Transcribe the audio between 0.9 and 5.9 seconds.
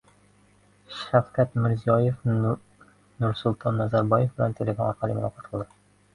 Shavkat Mirziyoyev Nursulton Nazarboyev bilan telefon orqali muloqot qildi